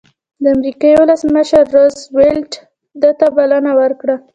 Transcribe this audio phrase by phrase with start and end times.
[0.41, 2.51] د امریکې ولسمشر روز وېلټ
[3.01, 4.15] ده ته بلنه ورکړه.